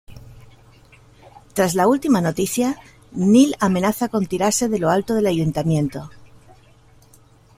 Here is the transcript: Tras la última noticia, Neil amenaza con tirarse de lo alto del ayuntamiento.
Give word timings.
Tras 1.53 1.75
la 1.75 1.87
última 1.87 2.21
noticia, 2.21 2.75
Neil 3.11 3.53
amenaza 3.59 4.09
con 4.09 4.25
tirarse 4.25 4.67
de 4.67 4.79
lo 4.79 4.89
alto 4.89 5.13
del 5.13 5.27
ayuntamiento. 5.27 6.09